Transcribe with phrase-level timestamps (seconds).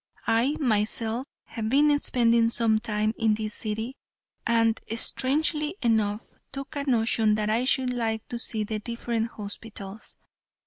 [0.25, 3.97] "I, myself, have been spending some time in this city,
[4.47, 10.17] and, strangely enough, took a notion that I should like to see the different hospitals.